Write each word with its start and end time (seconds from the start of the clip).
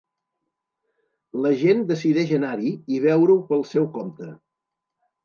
La 1.43 1.51
gent 1.59 1.83
decideix 1.91 2.31
anar-hi 2.37 2.71
i 2.97 2.97
veure-ho 3.05 3.37
pel 3.53 3.63
seu 3.73 3.87
compte. 3.99 4.31